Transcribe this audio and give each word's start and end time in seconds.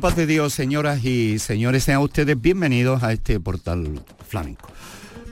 paz 0.00 0.16
de 0.16 0.26
Dios, 0.26 0.52
señoras 0.52 1.04
y 1.04 1.38
señores, 1.38 1.82
sean 1.84 2.00
ustedes 2.00 2.40
bienvenidos 2.40 3.02
a 3.02 3.12
este 3.12 3.40
portal 3.40 4.00
flamenco. 4.26 4.68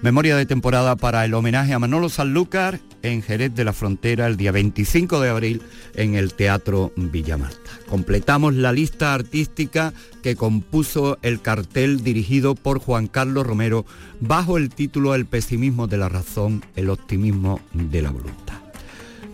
Memoria 0.02 0.36
de 0.36 0.46
temporada 0.46 0.96
para 0.96 1.24
el 1.24 1.34
homenaje 1.34 1.72
a 1.72 1.78
Manolo 1.78 2.08
Sanlúcar 2.08 2.80
en 3.02 3.22
Jerez 3.22 3.54
de 3.54 3.64
la 3.64 3.72
Frontera 3.72 4.26
el 4.26 4.36
día 4.36 4.52
25 4.52 5.20
de 5.20 5.30
abril 5.30 5.62
en 5.94 6.16
el 6.16 6.34
Teatro 6.34 6.92
Villamarta. 6.96 7.70
Completamos 7.88 8.54
la 8.54 8.72
lista 8.72 9.14
artística 9.14 9.92
que 10.22 10.36
compuso 10.36 11.18
el 11.22 11.40
cartel 11.40 12.02
dirigido 12.02 12.54
por 12.54 12.80
Juan 12.80 13.06
Carlos 13.06 13.46
Romero 13.46 13.84
bajo 14.20 14.58
el 14.58 14.70
título 14.70 15.14
El 15.14 15.26
pesimismo 15.26 15.86
de 15.86 15.98
la 15.98 16.08
razón, 16.08 16.64
el 16.74 16.90
optimismo 16.90 17.60
de 17.72 18.02
la 18.02 18.10
voluntad. 18.10 18.45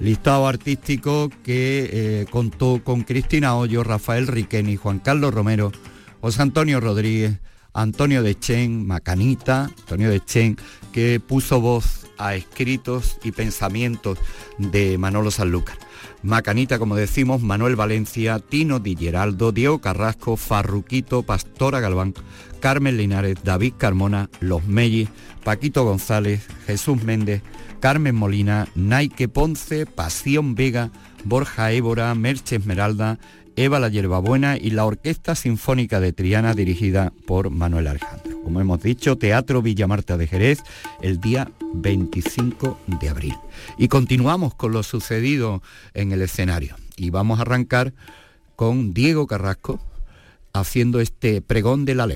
Listado 0.02 0.48
artístico 0.48 1.30
que 1.44 1.88
eh, 1.92 2.26
contó 2.28 2.80
con 2.82 3.02
Cristina 3.02 3.54
Hoyo, 3.54 3.84
Rafael 3.84 4.26
Riqueni, 4.26 4.74
Juan 4.74 4.98
Carlos 4.98 5.32
Romero, 5.32 5.70
José 6.20 6.42
Antonio 6.42 6.80
Rodríguez, 6.80 7.38
Antonio 7.72 8.24
de 8.24 8.36
Chen, 8.36 8.84
Macanita, 8.84 9.66
Antonio 9.66 10.10
de 10.10 10.18
Chen, 10.18 10.56
que 10.92 11.20
puso 11.20 11.60
voz 11.60 12.08
a 12.18 12.34
escritos 12.34 13.16
y 13.22 13.30
pensamientos 13.30 14.18
de 14.58 14.98
Manolo 14.98 15.30
Sanlúcar. 15.30 15.78
Macanita, 16.24 16.80
como 16.80 16.96
decimos, 16.96 17.40
Manuel 17.40 17.76
Valencia, 17.76 18.40
Tino 18.40 18.80
Di 18.80 18.96
Geraldo, 18.96 19.52
Diego 19.52 19.80
Carrasco, 19.80 20.36
Farruquito, 20.36 21.22
Pastora 21.22 21.78
Galván, 21.78 22.12
Carmen 22.58 22.96
Linares, 22.96 23.36
David 23.44 23.74
Carmona, 23.78 24.30
Los 24.40 24.64
Mellis, 24.66 25.08
Paquito 25.44 25.84
González, 25.84 26.44
Jesús 26.66 27.04
Méndez, 27.04 27.42
Carmen 27.82 28.14
Molina, 28.14 28.68
Naike 28.76 29.26
Ponce, 29.26 29.86
Pasión 29.86 30.54
Vega, 30.54 30.92
Borja 31.24 31.72
Évora, 31.72 32.14
Merche 32.14 32.54
Esmeralda, 32.54 33.18
Eva 33.56 33.80
la 33.80 33.88
Yerbabuena 33.88 34.56
y 34.56 34.70
la 34.70 34.84
Orquesta 34.84 35.34
Sinfónica 35.34 35.98
de 35.98 36.12
Triana 36.12 36.54
dirigida 36.54 37.12
por 37.26 37.50
Manuel 37.50 37.88
Alejandro. 37.88 38.40
Como 38.44 38.60
hemos 38.60 38.80
dicho, 38.80 39.18
Teatro 39.18 39.62
Villa 39.62 39.88
Marta 39.88 40.16
de 40.16 40.28
Jerez 40.28 40.60
el 41.00 41.20
día 41.20 41.50
25 41.74 42.78
de 43.00 43.08
abril. 43.08 43.34
Y 43.78 43.88
continuamos 43.88 44.54
con 44.54 44.70
lo 44.70 44.84
sucedido 44.84 45.60
en 45.92 46.12
el 46.12 46.22
escenario. 46.22 46.76
Y 46.96 47.10
vamos 47.10 47.40
a 47.40 47.42
arrancar 47.42 47.94
con 48.54 48.94
Diego 48.94 49.26
Carrasco 49.26 49.80
haciendo 50.52 51.00
este 51.00 51.42
pregón 51.42 51.84
de 51.84 51.96
la 51.96 52.06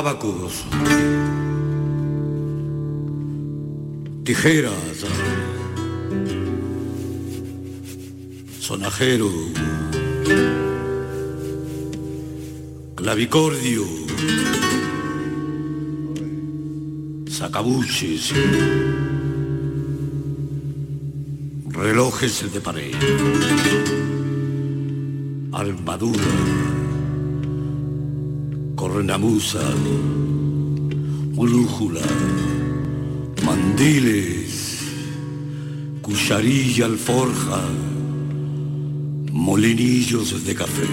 Abacus, 0.00 0.64
tijeras, 4.24 5.04
sonajero, 8.58 9.28
clavicordio, 12.94 13.84
sacabuches, 17.28 18.32
relojes 21.74 22.50
de 22.50 22.60
pared, 22.62 22.94
armadura 25.52 26.69
correnamusa, 29.00 29.62
brújula, 31.34 32.02
mandiles, 33.42 34.80
cucharilla 36.02 36.84
alforja, 36.84 37.62
molinillos 39.32 40.44
de 40.44 40.54
café. 40.54 40.86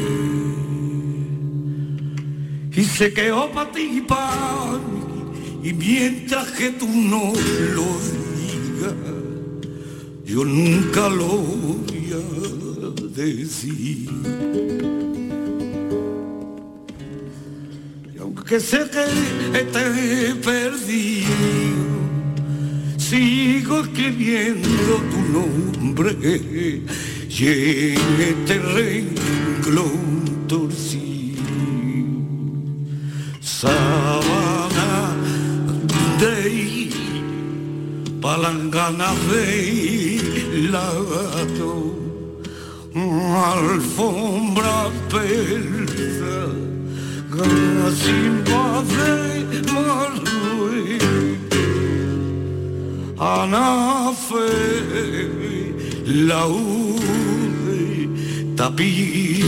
Y 2.78 2.84
se 2.86 3.12
quedó 3.12 3.52
para 3.52 3.74
ti 3.74 4.02
pan, 4.08 4.80
y 5.62 5.74
mientras 5.74 6.52
que 6.52 6.70
tú 6.70 6.88
no 6.88 7.34
lo 7.76 7.88
digas, 8.38 8.96
yo 10.26 10.46
nunca 10.46 11.10
lo 11.10 11.28
voy 11.28 12.14
a 12.14 13.22
decir. 13.22 14.97
Aunque 18.58 18.70
sé 18.72 18.90
que 18.90 19.60
te 19.66 20.34
perdí, 20.44 21.26
sigo 22.98 23.82
escribiendo 23.82 24.94
tu 25.12 25.20
nombre 25.32 26.16
y 27.30 27.48
en 27.48 28.00
este 28.20 28.58
renglón 28.58 30.48
torcido. 30.48 31.44
Sabana 33.42 35.14
de 36.20 36.90
palangana 38.20 39.14
de 39.32 40.68
lato, 40.72 41.96
alfombra 42.96 44.90
persa, 45.12 46.67
gasimba 47.38 48.84
de 48.92 49.62
marruí, 49.72 50.98
anafe, 53.18 54.50
laude, 56.28 57.84
tapiz, 58.56 59.46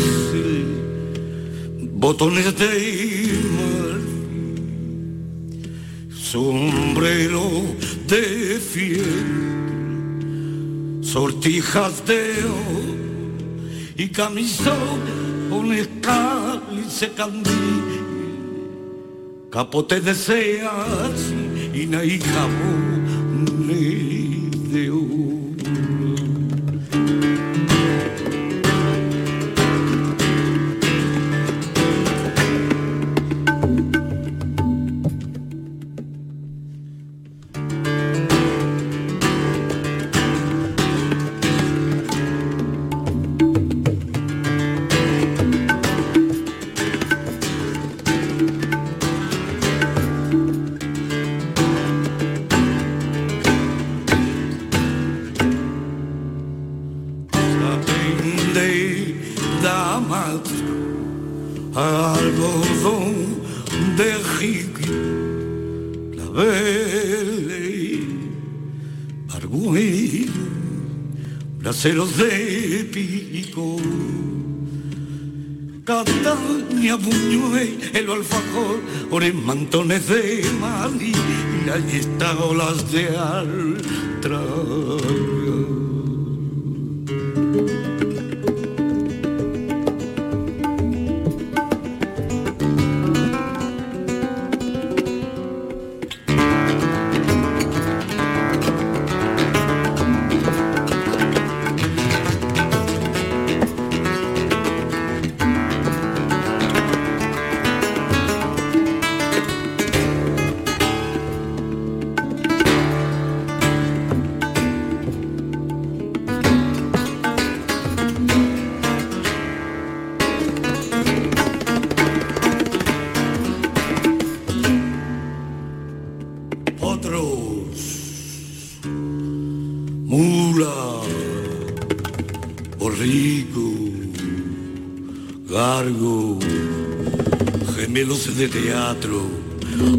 botones 1.94 2.56
de 2.58 2.74
sombrero 6.32 7.48
de 8.08 8.60
fiel, 8.60 9.30
sortijas 11.02 12.06
de 12.06 12.22
oro 12.46 13.00
y 13.98 14.08
camisón 14.10 15.00
con 15.50 15.74
se 16.90 17.12
candil, 17.14 18.02
capote 19.52 20.02
de 20.02 20.16
seas 20.16 21.34
y 21.74 21.86
jabón 22.20 23.68
de 24.72 24.92
oro. 69.36 70.26
ceros 71.74 72.18
de 72.18 72.90
pico. 72.92 73.78
Cataña, 75.86 76.96
Buñuel, 76.96 77.80
el 77.94 78.10
alfajor, 78.12 78.80
en 79.24 79.46
mantones 79.46 80.08
de 80.08 80.46
Mali 80.60 81.12
y 81.12 81.66
las 81.66 82.40
olas 82.40 82.92
de 82.92 83.08
Altra. 83.18 84.42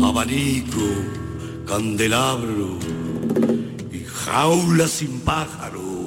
Abanico, 0.02 0.81
candelabro 1.64 2.76
y 3.92 4.04
jaula 4.04 4.88
sin 4.88 5.20
pájaro 5.20 6.06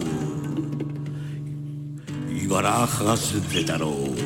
y 2.29 2.45
barajas 2.45 3.35
de 3.53 3.63
tarot. 3.63 4.17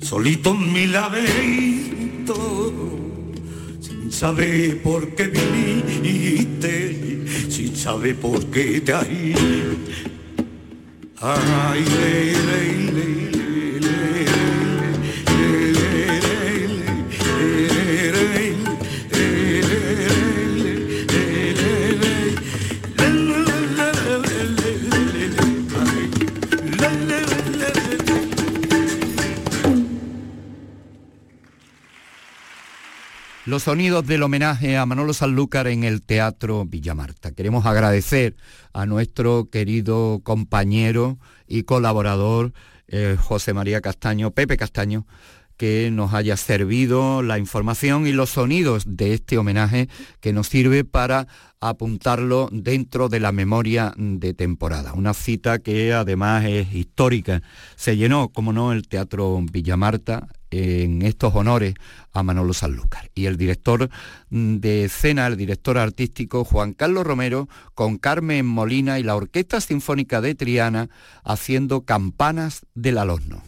Solito 0.00 0.50
en 0.50 0.72
mi 0.72 0.86
laberinto, 0.86 2.72
sin 3.80 4.12
saber 4.12 4.80
por 4.82 5.12
qué 5.16 5.26
viniste, 5.26 7.26
sin 7.48 7.74
saber 7.74 8.14
por 8.16 8.46
qué 8.46 8.80
te. 8.80 8.94
Ay, 11.20 11.84
los 33.56 33.62
sonidos 33.62 34.06
del 34.06 34.22
homenaje 34.22 34.76
a 34.76 34.84
Manolo 34.84 35.14
Sanlúcar 35.14 35.66
en 35.66 35.82
el 35.82 36.02
Teatro 36.02 36.66
Villamarta. 36.66 37.32
Queremos 37.32 37.64
agradecer 37.64 38.36
a 38.74 38.84
nuestro 38.84 39.48
querido 39.48 40.20
compañero 40.22 41.16
y 41.48 41.62
colaborador 41.62 42.52
eh, 42.86 43.16
José 43.18 43.54
María 43.54 43.80
Castaño, 43.80 44.30
Pepe 44.32 44.58
Castaño, 44.58 45.06
que 45.56 45.88
nos 45.90 46.12
haya 46.12 46.36
servido 46.36 47.22
la 47.22 47.38
información 47.38 48.06
y 48.06 48.12
los 48.12 48.28
sonidos 48.28 48.84
de 48.86 49.14
este 49.14 49.38
homenaje 49.38 49.88
que 50.20 50.34
nos 50.34 50.48
sirve 50.48 50.84
para 50.84 51.26
apuntarlo 51.58 52.50
dentro 52.52 53.08
de 53.08 53.20
la 53.20 53.32
memoria 53.32 53.94
de 53.96 54.34
temporada. 54.34 54.92
Una 54.92 55.14
cita 55.14 55.60
que 55.60 55.94
además 55.94 56.44
es 56.44 56.74
histórica. 56.74 57.40
Se 57.74 57.96
llenó, 57.96 58.28
como 58.28 58.52
no, 58.52 58.72
el 58.72 58.86
Teatro 58.86 59.40
Villamarta 59.50 60.28
en 60.56 61.02
estos 61.02 61.34
honores 61.34 61.74
a 62.12 62.22
Manolo 62.22 62.52
Sanlúcar. 62.52 63.10
Y 63.14 63.26
el 63.26 63.36
director 63.36 63.90
mm, 64.30 64.56
de 64.56 64.84
escena, 64.84 65.26
el 65.26 65.36
director 65.36 65.78
artístico 65.78 66.44
Juan 66.44 66.72
Carlos 66.72 67.06
Romero, 67.06 67.48
con 67.74 67.98
Carmen 67.98 68.46
Molina 68.46 68.98
y 68.98 69.02
la 69.02 69.16
Orquesta 69.16 69.60
Sinfónica 69.60 70.20
de 70.20 70.34
Triana 70.34 70.88
haciendo 71.24 71.82
Campanas 71.82 72.66
del 72.74 72.98
Alorno. 72.98 73.42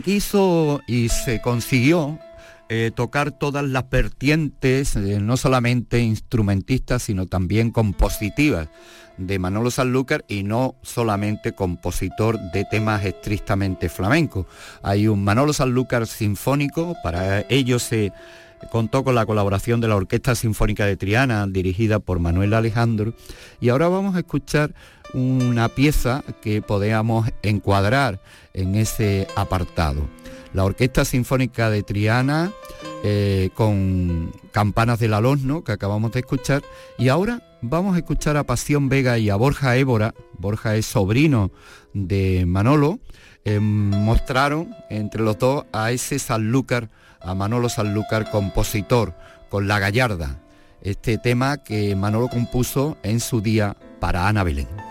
Quiso 0.00 0.80
y 0.86 1.08
se 1.08 1.40
consiguió 1.40 2.18
eh, 2.68 2.90
tocar 2.94 3.32
todas 3.32 3.64
las 3.64 3.88
vertientes, 3.88 4.94
eh, 4.94 5.20
no 5.20 5.36
solamente 5.36 6.00
instrumentistas, 6.00 7.02
sino 7.02 7.26
también 7.26 7.70
compositivas 7.70 8.68
de 9.16 9.38
Manolo 9.38 9.70
Sanlúcar 9.70 10.24
y 10.28 10.42
no 10.42 10.76
solamente 10.82 11.52
compositor 11.52 12.38
de 12.52 12.64
temas 12.64 13.04
estrictamente 13.04 13.88
flamencos. 13.88 14.46
Hay 14.82 15.08
un 15.08 15.24
Manolo 15.24 15.52
Sanlúcar 15.52 16.06
sinfónico, 16.06 16.94
para 17.02 17.40
ello 17.48 17.78
se 17.78 18.12
contó 18.70 19.04
con 19.04 19.14
la 19.14 19.26
colaboración 19.26 19.80
de 19.80 19.88
la 19.88 19.96
Orquesta 19.96 20.34
Sinfónica 20.34 20.86
de 20.86 20.96
Triana, 20.96 21.46
dirigida 21.46 21.98
por 21.98 22.18
Manuel 22.18 22.54
Alejandro, 22.54 23.14
y 23.60 23.68
ahora 23.68 23.88
vamos 23.88 24.16
a 24.16 24.20
escuchar 24.20 24.74
una 25.14 25.68
pieza 25.68 26.22
que 26.42 26.62
podamos 26.62 27.28
encuadrar 27.42 28.20
en 28.52 28.74
ese 28.74 29.26
apartado. 29.36 30.08
La 30.52 30.64
Orquesta 30.64 31.04
Sinfónica 31.04 31.70
de 31.70 31.82
Triana, 31.82 32.52
eh, 33.04 33.50
con 33.54 34.32
Campanas 34.50 34.98
del 34.98 35.14
Alosno, 35.14 35.62
que 35.62 35.72
acabamos 35.72 36.12
de 36.12 36.20
escuchar, 36.20 36.62
y 36.98 37.08
ahora 37.08 37.42
vamos 37.60 37.94
a 37.94 37.98
escuchar 37.98 38.36
a 38.36 38.44
Pasión 38.44 38.88
Vega 38.88 39.18
y 39.18 39.30
a 39.30 39.36
Borja 39.36 39.76
Évora, 39.76 40.14
Borja 40.38 40.76
es 40.76 40.86
sobrino 40.86 41.50
de 41.92 42.44
Manolo, 42.46 42.98
eh, 43.44 43.60
mostraron 43.60 44.74
entre 44.90 45.22
los 45.22 45.38
dos 45.38 45.64
a 45.72 45.90
ese 45.90 46.18
Sanlúcar, 46.18 46.90
a 47.20 47.34
Manolo 47.34 47.68
Sanlúcar, 47.68 48.30
compositor, 48.30 49.14
con 49.48 49.68
La 49.68 49.78
Gallarda, 49.78 50.36
este 50.82 51.18
tema 51.18 51.58
que 51.58 51.94
Manolo 51.96 52.28
compuso 52.28 52.96
en 53.02 53.20
su 53.20 53.40
día 53.40 53.76
para 54.00 54.28
Ana 54.28 54.44
Belén. 54.44 54.87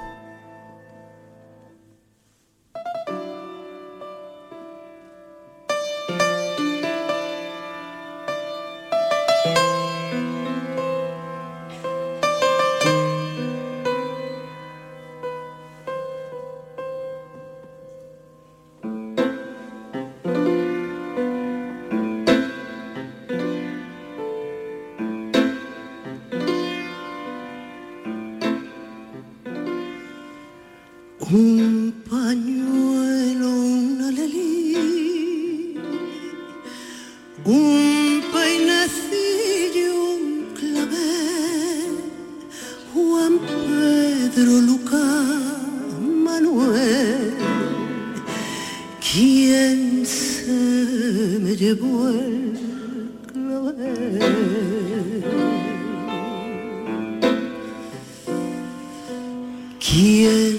¿Quién 59.90 60.58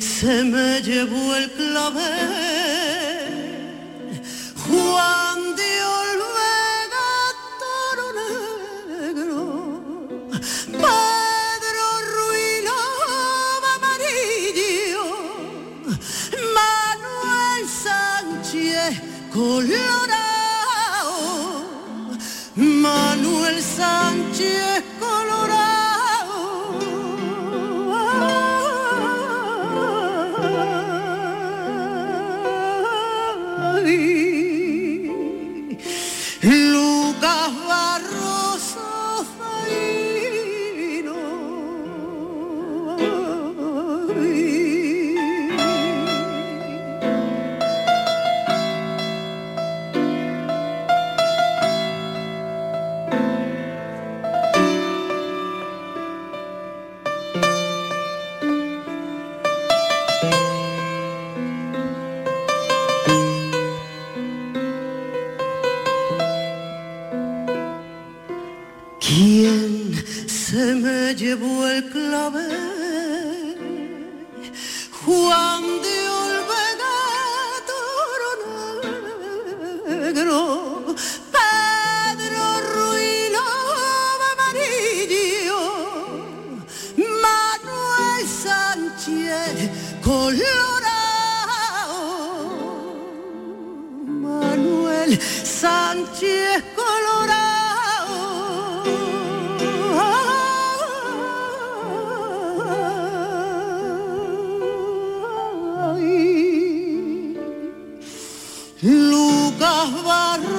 se 0.00 0.42
me 0.42 0.82
llevó 0.82 1.36
el 1.36 1.50
clavel? 1.52 2.63
las. 109.92 110.53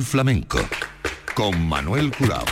Flamenco 0.00 0.58
con 1.34 1.68
Manuel 1.68 2.10
Curao. 2.16 2.44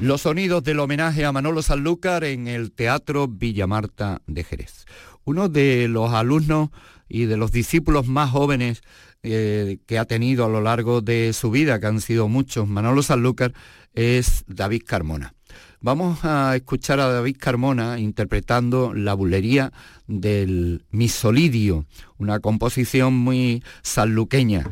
Los 0.00 0.22
sonidos 0.22 0.64
del 0.64 0.80
homenaje 0.80 1.26
a 1.26 1.32
Manolo 1.32 1.60
Sanlúcar 1.60 2.24
en 2.24 2.48
el 2.48 2.72
Teatro 2.72 3.28
Villa 3.28 3.66
Marta 3.66 4.22
de 4.26 4.44
Jerez. 4.44 4.86
Uno 5.24 5.50
de 5.50 5.88
los 5.88 6.14
alumnos 6.14 6.70
y 7.08 7.26
de 7.26 7.36
los 7.36 7.52
discípulos 7.52 8.06
más 8.06 8.30
jóvenes 8.30 8.80
eh, 9.22 9.78
que 9.86 9.98
ha 9.98 10.06
tenido 10.06 10.46
a 10.46 10.48
lo 10.48 10.62
largo 10.62 11.02
de 11.02 11.34
su 11.34 11.50
vida, 11.50 11.78
que 11.78 11.88
han 11.88 12.00
sido 12.00 12.28
muchos, 12.28 12.66
Manolo 12.66 13.02
Sanlúcar, 13.02 13.52
es 13.92 14.44
David 14.46 14.84
Carmona. 14.86 15.34
Vamos 15.82 16.24
a 16.24 16.56
escuchar 16.56 17.00
a 17.00 17.08
David 17.08 17.36
Carmona 17.38 17.98
interpretando 17.98 18.94
la 18.94 19.12
bulería 19.12 19.72
del 20.06 20.86
misolidio, 20.90 21.84
una 22.16 22.40
composición 22.40 23.14
muy 23.14 23.62
sanluqueña. 23.82 24.64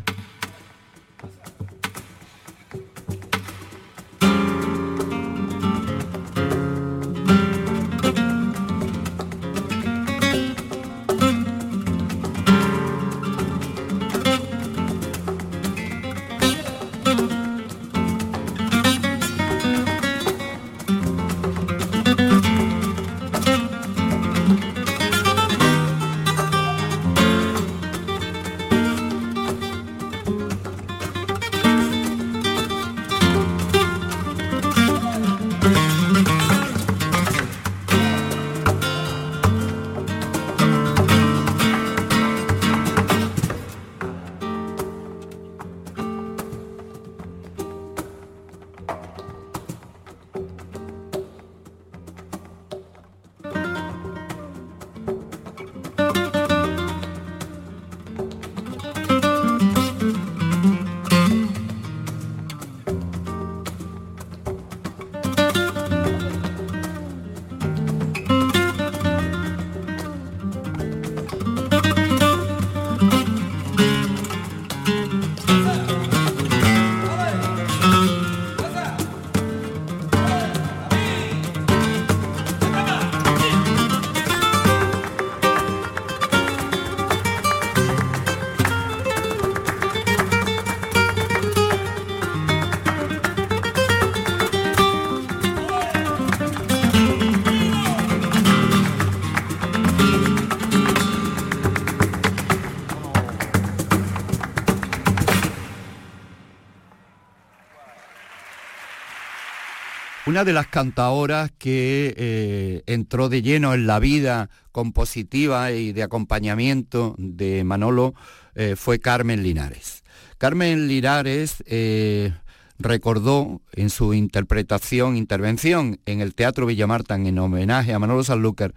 Una 110.38 110.44
de 110.44 110.53
las 110.53 110.68
cantaoras 110.68 111.51
que 111.59 112.14
eh, 112.16 112.83
entró 112.87 113.29
de 113.29 113.42
lleno 113.42 113.74
en 113.74 113.88
la 113.88 113.98
vida 113.98 114.51
compositiva 114.70 115.72
y 115.72 115.92
de 115.92 116.05
acompañamiento 116.05 117.16
de 117.18 117.64
Manolo 117.64 118.14
eh, 118.55 118.77
fue 118.77 119.01
Carmen 119.01 119.42
Linares. 119.42 120.05
Carmen 120.38 120.87
Linares 120.87 121.57
eh, 121.66 122.33
recordó 122.79 123.62
en 123.72 123.90
su 123.90 124.14
interpretación, 124.14 125.16
intervención 125.16 125.98
en 126.07 126.20
el 126.20 126.37
Teatro 126.37 126.66
Villamartan 126.66 127.27
en 127.27 127.40
homenaje 127.40 127.92
a 127.92 127.98
Manolo 127.98 128.22
Sanlúcar, 128.22 128.74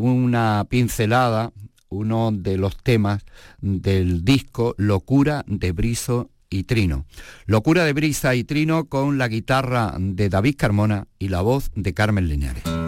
una 0.00 0.66
pincelada, 0.68 1.52
uno 1.90 2.32
de 2.32 2.56
los 2.56 2.76
temas 2.76 3.22
del 3.60 4.24
disco 4.24 4.74
Locura 4.78 5.44
de 5.46 5.70
Briso 5.70 6.28
y 6.52 6.64
Trino. 6.64 7.06
Locura 7.46 7.84
de 7.84 7.92
brisa 7.92 8.34
y 8.34 8.44
Trino 8.44 8.86
con 8.86 9.18
la 9.18 9.28
guitarra 9.28 9.94
de 9.98 10.28
David 10.28 10.56
Carmona 10.56 11.06
y 11.18 11.28
la 11.28 11.40
voz 11.40 11.70
de 11.74 11.94
Carmen 11.94 12.28
Linares. 12.28 12.81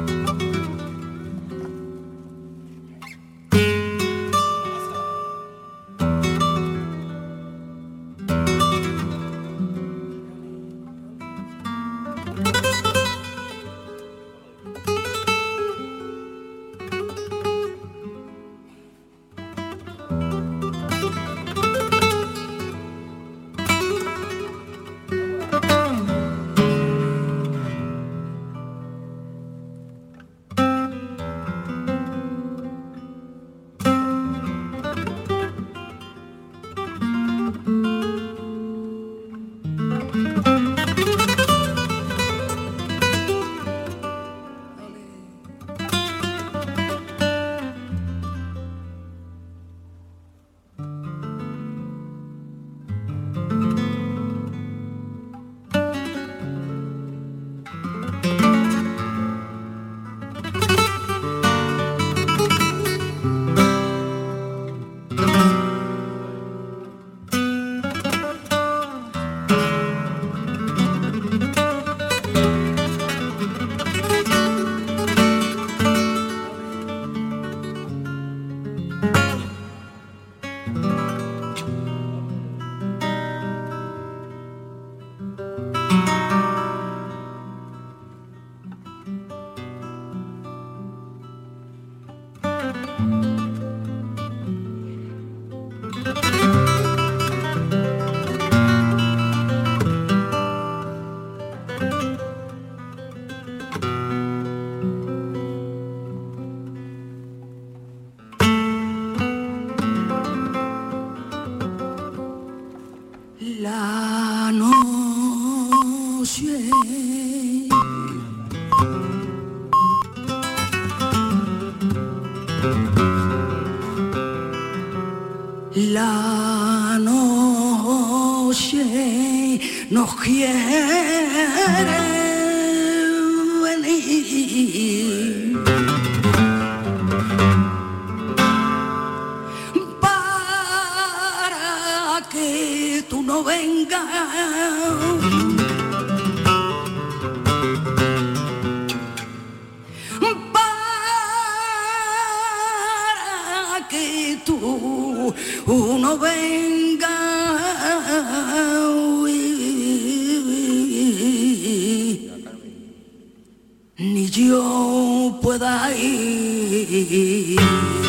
Ni 163.96 164.30
yo 164.30 165.38
pueda 165.42 165.90
ir. 165.96 168.03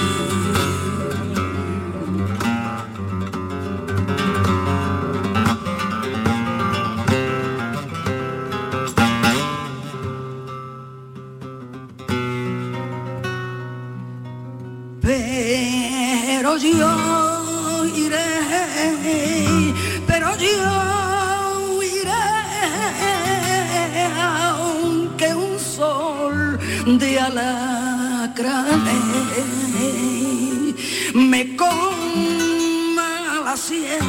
Sien, 33.68 34.08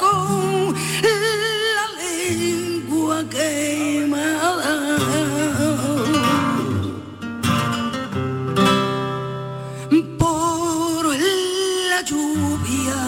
con 0.00 0.74
la 1.76 1.86
lengua 2.02 3.18
quemada. 3.34 4.74
Por 10.18 11.04
la 11.90 12.00
lluvia 12.10 13.02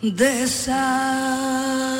de 0.00 0.46
sal. 0.46 1.93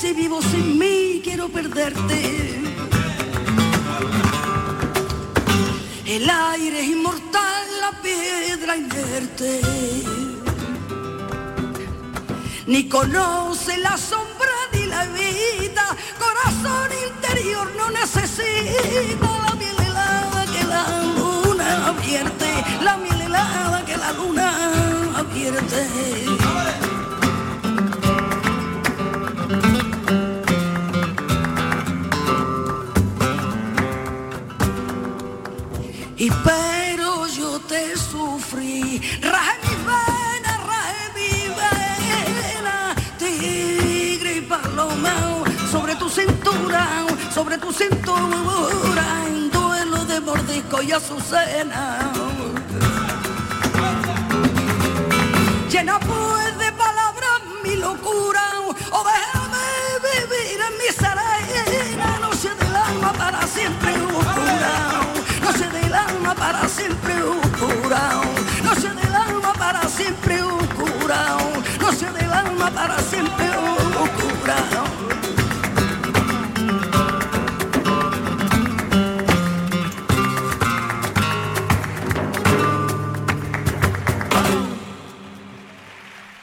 Si 0.00 0.12
vivo 0.12 0.40
sin 0.40 0.78
mí 0.78 1.20
quiero 1.24 1.48
perderte. 1.48 2.60
El 6.06 6.30
aire 6.30 6.80
es 6.80 6.86
inmortal, 6.86 7.66
la 7.80 8.00
piedra 8.00 8.76
inerte. 8.76 9.60
Ni 12.66 12.88
conoce 12.88 13.78
la 13.78 13.96
sombra 13.96 14.54
ni 14.72 14.86
la 14.86 15.04
vida, 15.06 15.84
corazón 16.24 16.90
interior 17.10 17.68
no 17.76 17.90
necesita 17.90 19.28
la 19.46 19.54
miel 19.56 19.76
helada 19.84 20.46
que 20.52 20.64
la 20.64 20.84
luna 21.16 21.88
advierte, 21.88 22.50
la 22.84 22.96
miel 22.98 23.20
helada 23.22 23.84
que 23.84 23.96
la 23.96 24.12
luna 24.12 24.72
advierte. 25.16 26.37
Sobre 47.38 47.56
tu 47.56 47.72
cintura, 47.72 49.06
en 49.28 49.48
duelo 49.48 50.04
de 50.06 50.20
mordisco 50.20 50.82
y 50.82 50.90
azucena. 50.90 52.10
Llena 55.70 56.00
pues 56.00 56.27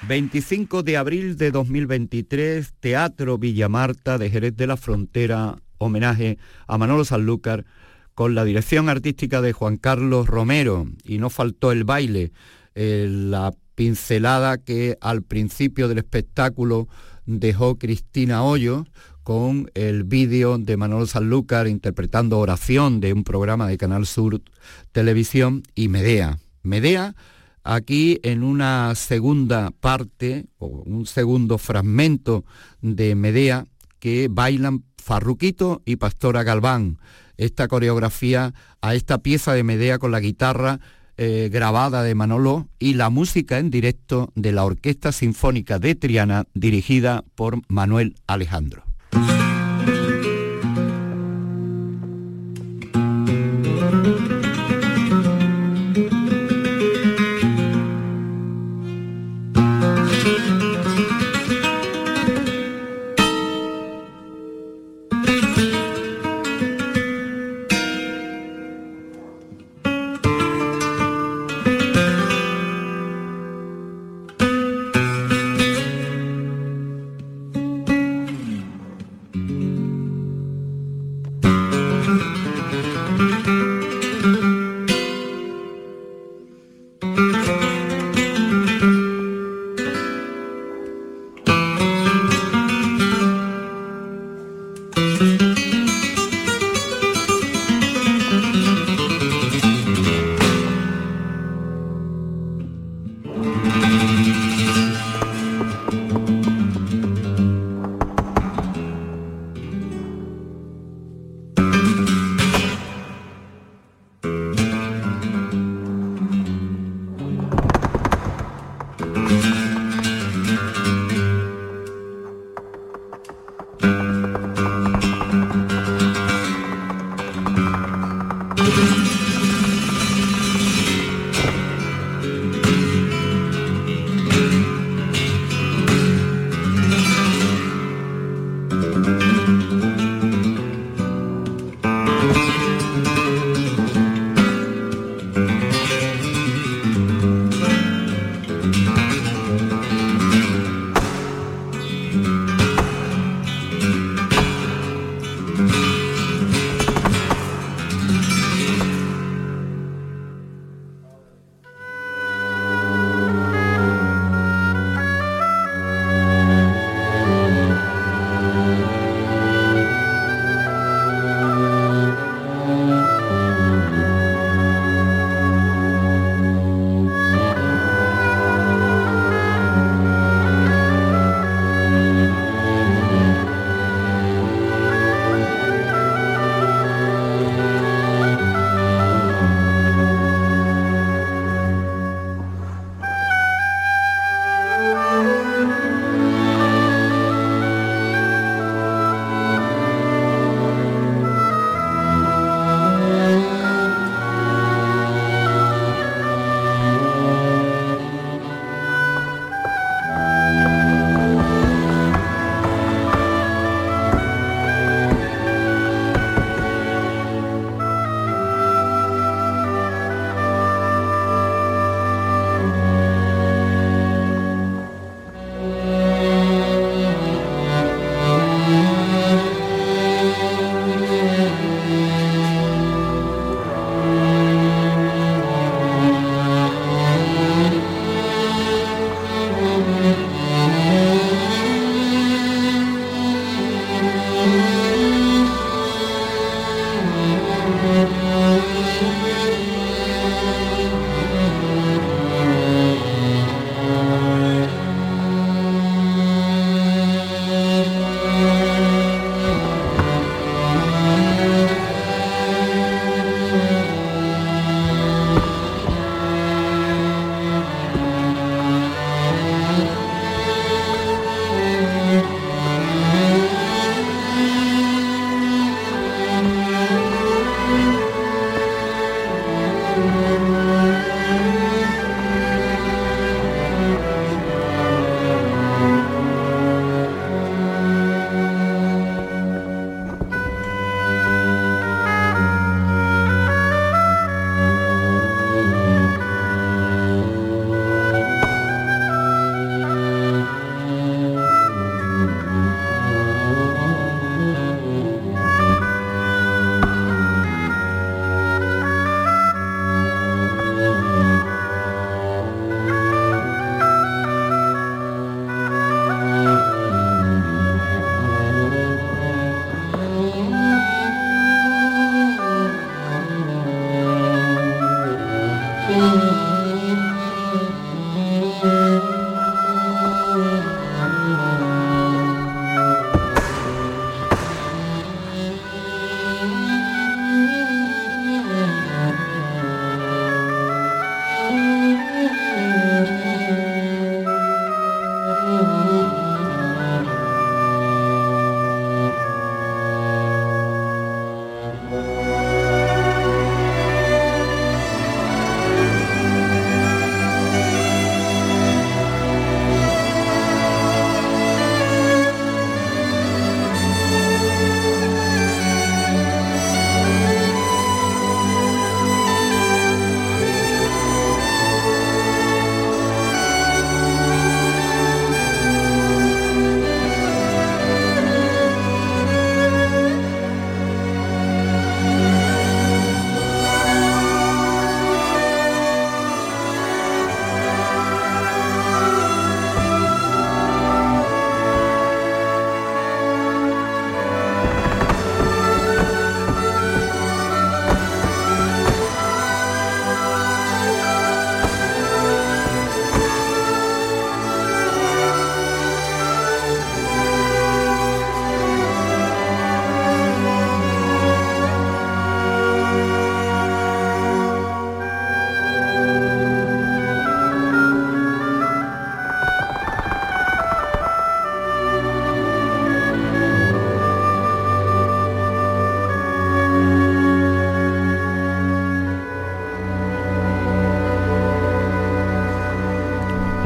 25 0.08 0.84
de 0.84 0.98
abril 0.98 1.36
de 1.36 1.50
2023, 1.50 2.74
Teatro 2.80 3.40
Villamarta 3.40 4.20
de 4.20 4.30
Jerez 4.30 4.56
de 4.56 4.68
la 4.68 4.78
Frontera, 4.78 5.56
homenaje 5.80 6.38
a 6.68 6.78
Manolo 6.78 7.06
Sanlúcar 7.06 7.66
con 8.14 8.36
la 8.36 8.44
dirección 8.44 8.88
artística 8.88 9.42
de 9.42 9.52
Juan 9.52 9.78
Carlos 9.78 10.28
Romero 10.28 10.86
y 11.04 11.18
no 11.18 11.32
faltó 11.32 11.72
el 11.72 11.86
baile, 11.86 12.34
eh, 12.76 13.08
la 13.10 13.52
pincelada 13.74 14.60
que 14.60 14.96
al 15.02 15.24
principio 15.24 15.88
del 15.88 15.98
espectáculo 15.98 16.88
dejó 17.26 17.80
Cristina 17.80 18.44
Hoyo 18.44 18.86
con 19.24 19.72
el 19.74 20.04
vídeo 20.04 20.60
de 20.60 20.78
Manolo 20.78 21.08
Sanlúcar 21.08 21.68
interpretando 21.68 22.38
Oración 22.38 23.00
de 23.00 23.12
un 23.12 23.24
programa 23.24 23.68
de 23.68 23.78
Canal 23.80 24.06
Sur 24.06 24.40
Televisión 24.92 25.64
y 25.74 25.88
Medea. 25.88 26.38
Medea 26.62 27.16
aquí 27.66 28.20
en 28.24 28.44
una 28.44 28.96
segunda 28.96 29.72
parte 29.72 30.46
o 30.60 30.68
un 30.68 31.06
segundo 31.06 31.58
fragmento 31.58 32.46
de 32.82 33.16
Medea 33.16 33.66
que 34.00 34.30
bailan 34.32 34.86
Farruquito 34.98 35.82
y 35.84 35.98
Pastora 35.98 36.44
Galván. 36.44 37.00
Esta 37.38 37.68
coreografía 37.68 38.54
a 38.82 38.96
esta 38.96 39.18
pieza 39.18 39.54
de 39.54 39.64
Medea 39.64 40.00
con 40.00 40.12
la 40.12 40.22
guitarra 40.22 40.80
eh, 41.18 41.50
grabada 41.52 42.04
de 42.04 42.14
Manolo 42.14 42.70
y 42.78 42.94
la 42.94 43.10
música 43.10 43.58
en 43.58 43.72
directo 43.72 44.32
de 44.36 44.52
la 44.52 44.64
Orquesta 44.64 45.12
Sinfónica 45.12 45.80
de 45.80 45.96
Triana 45.96 46.46
dirigida 46.54 47.24
por 47.36 47.62
Manuel 47.68 48.16
Alejandro. 48.28 48.84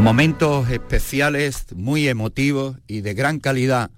Momentos 0.10 0.72
especiales, 0.72 1.68
muy 1.76 2.08
emotivos 2.08 2.78
y 2.88 3.02
de 3.02 3.14
gran 3.14 3.40
calidad, 3.40 3.92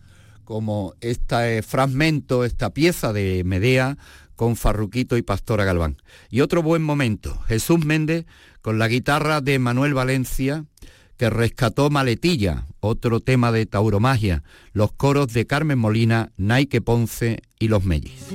como 0.43 0.93
este 0.99 1.62
fragmento, 1.62 2.43
esta 2.43 2.72
pieza 2.72 3.14
de 3.14 3.43
Medea 3.45 3.97
con 4.36 4.57
Farruquito 4.57 5.16
y 5.16 5.22
Pastora 5.22 5.64
Galván. 5.64 6.01
Y 6.30 6.41
otro 6.41 6.62
buen 6.64 6.84
momento, 6.84 7.39
Jesús 7.47 7.86
Méndez 7.86 8.26
con 8.62 8.78
la 8.78 8.89
guitarra 8.89 9.39
de 9.39 9.57
Manuel 9.57 9.93
Valencia, 9.93 10.66
que 11.16 11.30
rescató 11.30 11.89
Maletilla, 11.89 12.66
otro 12.82 13.22
tema 13.22 13.53
de 13.53 13.66
tauromagia, 13.66 14.43
los 14.74 14.91
coros 14.91 15.32
de 15.32 15.47
Carmen 15.47 15.80
Molina, 15.80 16.34
Nike 16.36 16.82
Ponce 16.82 17.41
y 17.57 17.70
Los 17.70 17.86
Mellis. 17.86 18.28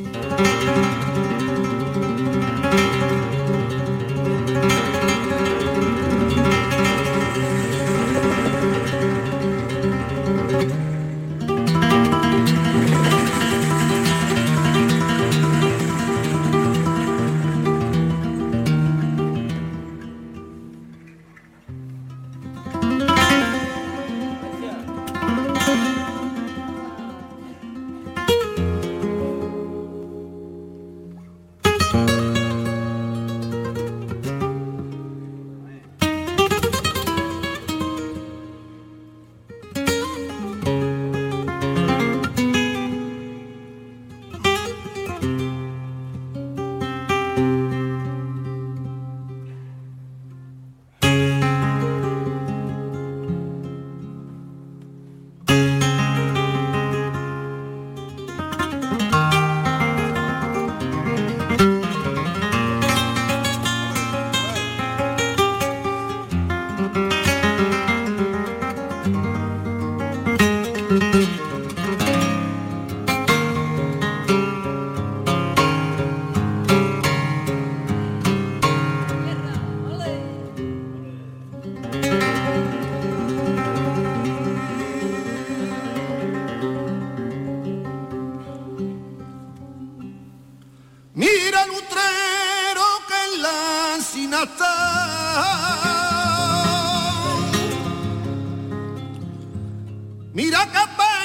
Niña, 100.37 100.69
qué 100.71 101.16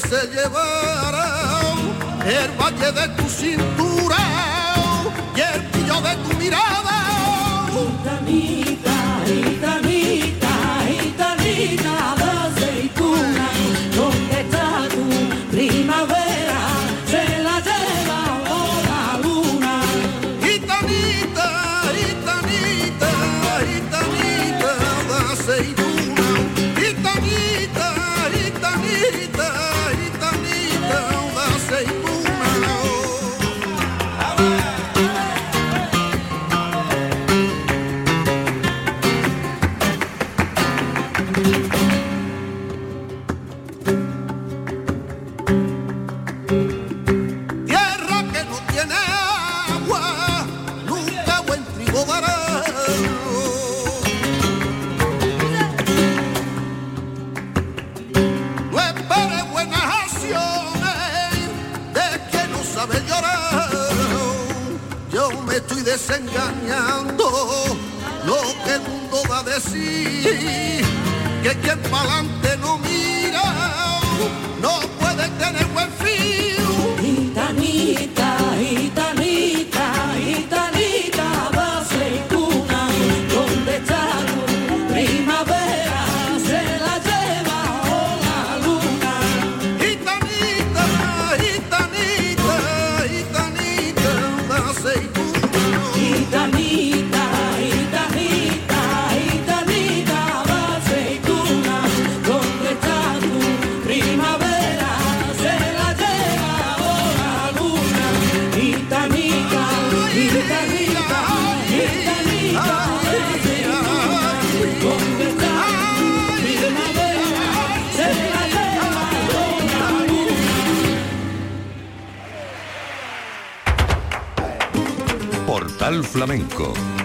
se 0.00 0.26
llevara 0.28 0.61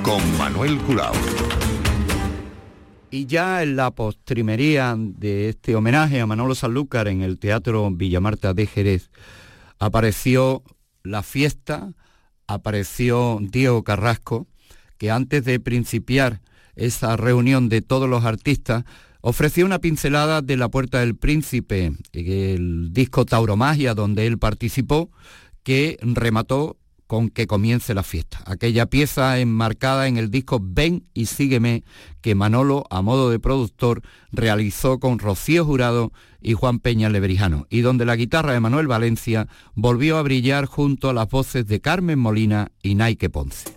Con 0.04 0.38
Manuel 0.38 0.78
Curao. 0.78 1.12
Y 3.12 3.26
ya 3.26 3.62
en 3.62 3.76
la 3.76 3.92
postrimería 3.92 4.96
de 4.98 5.50
este 5.50 5.76
homenaje 5.76 6.22
a 6.22 6.26
Manolo 6.26 6.56
Sanlúcar 6.56 7.10
en 7.10 7.22
el 7.22 7.38
Teatro 7.38 7.92
Villamarta 7.92 8.54
de 8.54 8.68
Jerez, 8.68 9.12
apareció 9.80 10.64
la 11.04 11.24
fiesta, 11.24 11.92
apareció 12.48 13.40
Diego 13.42 13.84
Carrasco, 13.84 14.48
que 14.98 15.12
antes 15.12 15.44
de 15.44 15.60
principiar 15.60 16.40
esa 16.78 17.18
reunión 17.18 17.68
de 17.68 17.82
todos 17.82 18.08
los 18.08 18.24
artistas, 18.24 18.86
ofreció 19.20 19.66
una 19.66 19.80
pincelada 19.80 20.42
de 20.42 20.56
La 20.56 20.70
Puerta 20.70 21.02
del 21.02 21.18
Príncipe, 21.18 21.92
el 22.14 22.94
disco 22.94 23.26
Tauromagia 23.26 23.94
donde 23.94 24.26
él 24.26 24.38
participó, 24.40 25.12
que 25.64 25.98
remató 26.02 26.78
con 27.08 27.30
que 27.30 27.48
comience 27.48 27.94
la 27.94 28.04
fiesta. 28.04 28.44
Aquella 28.46 28.86
pieza 28.86 29.40
enmarcada 29.40 30.08
en 30.08 30.18
el 30.18 30.30
disco 30.30 30.60
Ven 30.62 31.06
y 31.14 31.26
sígueme 31.26 31.84
que 32.22 32.36
Manolo, 32.36 32.86
a 32.90 33.02
modo 33.02 33.30
de 33.30 33.40
productor, 33.40 34.02
realizó 34.32 35.00
con 35.00 35.18
Rocío 35.18 35.66
Jurado 35.66 36.12
y 36.42 36.54
Juan 36.54 36.80
Peña 36.80 37.10
Lebrijano, 37.10 37.66
y 37.70 37.82
donde 37.82 38.06
la 38.06 38.16
guitarra 38.16 38.54
de 38.54 38.60
Manuel 38.60 38.88
Valencia 38.88 39.48
volvió 39.74 40.18
a 40.18 40.22
brillar 40.22 40.66
junto 40.66 41.10
a 41.10 41.14
las 41.14 41.30
voces 41.30 41.66
de 41.66 41.82
Carmen 41.82 42.20
Molina 42.20 42.72
y 42.84 42.96
Naike 42.96 43.30
Ponce. 43.30 43.77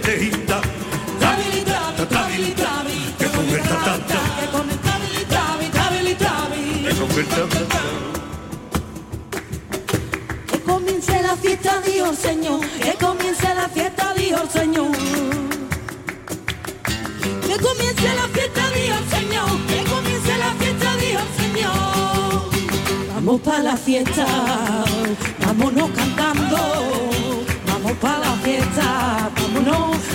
Que 10.47 10.59
comience 10.61 11.21
la 11.21 11.35
fiesta, 11.35 11.79
dijo 11.85 12.09
el 12.09 12.17
Señor. 12.17 12.59
Que 12.81 12.93
comience 12.95 13.53
la 13.53 13.69
fiesta, 13.69 14.13
dijo 14.15 14.41
el 14.41 14.49
Señor. 14.49 14.91
Que 17.47 17.57
comience 17.61 18.15
la 18.15 18.27
fiesta, 18.27 18.69
dijo 18.71 18.95
el 18.97 19.09
Señor. 19.09 19.49
Que 19.67 19.83
comience 19.83 20.37
la 20.39 20.51
fiesta, 20.55 20.95
dijo 20.97 21.19
el 21.19 21.33
Señor. 21.43 22.49
Vamos 23.13 23.41
para 23.41 23.59
la 23.59 23.77
fiesta, 23.77 24.25
vámonos 25.45 25.91
cantando. 25.91 26.57
Vamos 27.67 27.91
para 28.01 28.17
la 28.17 28.35
fiesta, 28.37 29.29
vámonos 29.35 30.10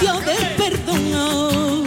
dio 0.00 0.20
del 0.20 0.46
perdón. 0.56 1.84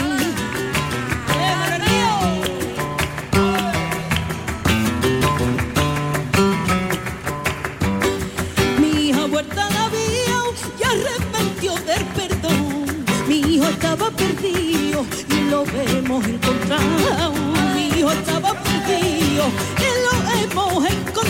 Mi 8.79 9.09
hijo 9.09 9.27
vuelta 9.27 9.69
la 9.69 9.89
vía 9.89 10.39
y 10.79 10.83
arrepintió 10.83 11.73
del 11.89 12.05
perdón. 12.17 13.05
Mi 13.27 13.39
hijo 13.39 13.65
estaba 13.65 14.09
perdido 14.11 15.05
y 15.29 15.49
lo 15.49 15.63
hemos 15.65 16.25
encontrado. 16.25 17.33
Mi 17.75 17.87
hijo 17.99 18.11
estaba 18.11 18.53
perdido 18.63 19.45
y 19.77 19.89
lo 20.03 20.13
hemos 20.41 20.85
encontrado. 20.85 21.25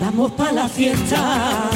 Vamos 0.00 0.32
para 0.32 0.52
la 0.52 0.68
fiesta 0.68 1.70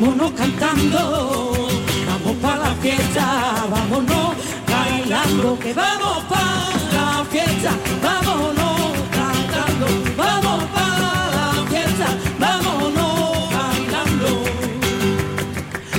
vámonos 0.00 0.30
cantando, 0.32 1.68
vamos 2.06 2.36
para 2.40 2.56
la 2.56 2.74
fiesta, 2.76 3.66
vámonos 3.70 4.36
bailando, 4.70 5.58
que 5.58 5.74
vamos 5.74 6.24
para 6.24 7.16
la 7.16 7.24
fiesta, 7.24 7.72
vámonos 8.02 8.92
cantando, 9.10 9.86
vamos 10.16 10.64
para 10.74 10.98
la 11.34 11.66
fiesta, 11.68 12.06
vámonos 12.38 13.50
bailando. 13.50 14.44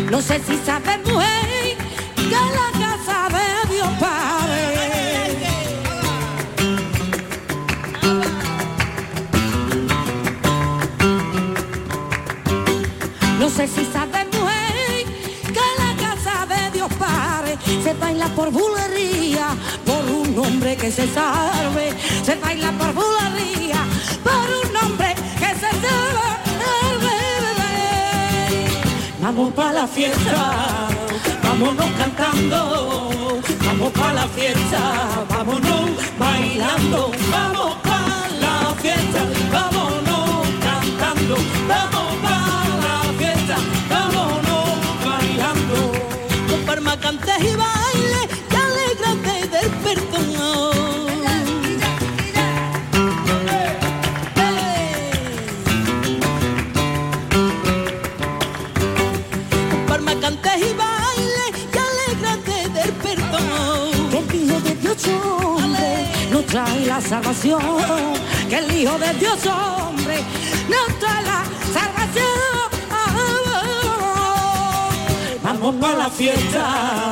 No 0.09 0.21
sé 0.21 0.39
si 0.47 0.57
sabe 0.65 0.97
mujer 1.05 1.77
que 2.15 2.35
Si 13.67 13.83
sabe 13.91 14.23
mujer 14.31 15.05
que 15.43 15.67
la 15.77 15.93
casa 15.99 16.45
de 16.45 16.71
Dios 16.71 16.89
Padre 16.93 17.57
se 17.83 17.93
baila 17.93 18.27
por 18.29 18.49
bulería, 18.51 19.49
por 19.85 20.01
un 20.05 20.39
hombre 20.39 20.77
que 20.77 20.89
se 20.89 21.05
salve, 21.13 21.93
se 22.23 22.35
baila 22.35 22.71
por 22.71 22.93
bulería, 22.93 23.83
por 24.23 24.47
un 24.63 24.77
hombre 24.77 25.13
que 25.37 25.49
se 25.55 25.69
salve. 25.69 26.29
Vamos 29.21 29.53
para 29.53 29.73
la 29.73 29.87
fiesta, 29.87 30.87
vámonos 31.43 31.91
cantando, 31.97 33.41
vamos 33.65 33.91
para 33.91 34.13
la 34.13 34.27
fiesta, 34.29 35.25
vámonos 35.29 35.89
bailando, 36.17 37.11
vamos 37.29 37.75
para 37.83 38.29
la 38.39 38.73
fiesta, 38.81 39.21
vámonos 39.51 40.47
cantando, 40.63 41.35
vamos 41.67 41.98
cantes 47.01 47.39
y 47.39 47.55
baile, 47.55 48.21
que 48.49 48.57
alegrate 48.57 49.47
del 49.47 49.69
perdón. 49.83 50.39
Cantes 60.21 60.57
y 60.57 60.73
baile 60.75 61.45
y 61.73 61.77
alégrate 61.89 62.69
del 62.69 62.91
perdón. 62.93 64.09
Que 64.11 64.17
el 64.19 64.43
Hijo 64.43 64.59
de 64.59 64.75
Dios 64.75 65.07
hombre 65.07 66.07
nos 66.29 66.45
trae 66.45 66.85
la 66.85 66.99
salvación. 67.01 67.61
Que 68.49 68.57
el 68.57 68.71
Hijo 68.79 68.97
de 68.99 69.13
Dios 69.13 69.39
hombre 69.47 70.17
nos 70.67 70.99
trae 70.99 71.23
la 71.23 71.48
Vamos 75.59 75.75
para 75.75 75.97
la 75.97 76.09
fiesta, 76.09 77.11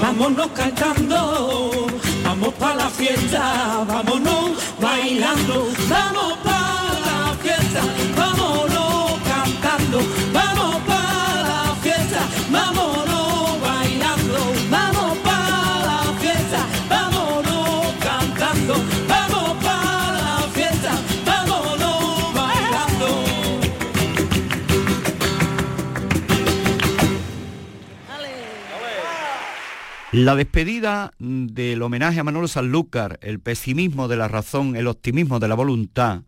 vámonos 0.00 0.48
cantando. 0.48 1.86
Vamos 2.24 2.54
para 2.54 2.74
la 2.74 2.90
fiesta, 2.90 3.84
vámonos 3.86 4.50
bailando. 4.80 5.68
Vamos 5.88 6.38
para 6.38 6.98
la 7.06 7.36
fiesta, 7.40 7.82
vámonos 8.16 9.12
cantando. 9.30 9.98
Vamos 10.32 10.76
para 10.88 11.42
la 11.44 11.76
fiesta, 11.82 12.20
vámonos 12.50 13.03
La 30.14 30.36
despedida 30.36 31.12
del 31.18 31.82
homenaje 31.82 32.20
a 32.20 32.24
Manolo 32.24 32.46
Sanlúcar, 32.46 33.18
el 33.20 33.40
pesimismo 33.40 34.06
de 34.06 34.16
la 34.16 34.28
razón, 34.28 34.76
el 34.76 34.86
optimismo 34.86 35.40
de 35.40 35.48
la 35.48 35.56
voluntad, 35.56 36.22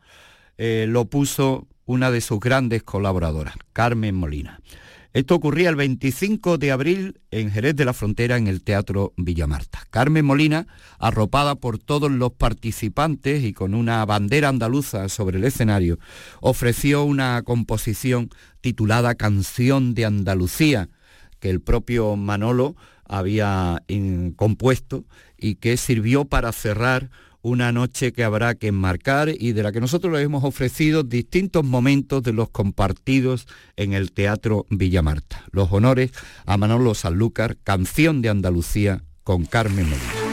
eh, 0.59 0.87
lo 0.89 1.05
puso 1.05 1.69
una 1.85 2.11
de 2.11 2.21
sus 2.21 2.41
grandes 2.41 2.83
colaboradoras, 2.83 3.55
Carmen 3.73 4.17
Molina. 4.17 4.61
Esto 5.13 5.37
ocurría 5.37 5.69
el 5.69 5.77
25 5.77 6.59
de 6.59 6.73
abril 6.73 7.21
en 7.31 7.53
Jerez 7.53 7.77
de 7.77 7.85
la 7.85 7.93
Frontera 7.93 8.37
en 8.37 8.49
el 8.49 8.65
Teatro 8.65 9.13
Villamarta. 9.17 9.85
Carmen 9.91 10.25
Molina, 10.25 10.67
arropada 10.99 11.55
por 11.55 11.79
todos 11.79 12.11
los 12.11 12.33
participantes 12.33 13.45
y 13.45 13.53
con 13.53 13.73
una 13.73 14.05
bandera 14.05 14.49
andaluza 14.49 15.09
sobre 15.09 15.39
el 15.39 15.45
escenario, 15.45 16.01
ofreció 16.41 17.05
una 17.05 17.41
composición 17.43 18.31
titulada 18.61 19.15
Canción 19.15 19.95
de 19.95 20.07
Andalucía, 20.07 20.89
que 21.39 21.51
el 21.51 21.61
propio 21.61 22.17
Manolo 22.17 22.75
había 23.09 23.83
compuesto 24.37 25.05
y 25.39 25.57
que 25.57 25.77
sirvió 25.77 26.25
para 26.25 26.53
cerrar 26.53 27.11
una 27.43 27.71
noche 27.71 28.13
que 28.13 28.25
habrá 28.25 28.57
que 28.57 28.67
enmarcar 28.67 29.29
y 29.29 29.53
de 29.53 29.63
la 29.63 29.71
que 29.71 29.81
nosotros 29.81 30.13
le 30.13 30.21
hemos 30.21 30.43
ofrecido 30.43 31.05
distintos 31.05 31.65
momentos 31.65 32.25
de 32.25 32.33
los 32.33 32.51
compartidos 32.51 33.47
en 33.77 33.93
el 33.93 34.11
Teatro 34.11 34.67
Villamarta. 34.69 35.45
Los 35.53 35.71
honores 35.71 36.11
a 36.45 36.57
Manolo 36.57 36.95
Sanlúcar, 36.95 37.57
canción 37.63 38.21
de 38.21 38.31
Andalucía 38.31 39.05
con 39.23 39.45
Carmen 39.45 39.89
Molina. 39.89 40.26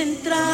Eres 0.00 0.49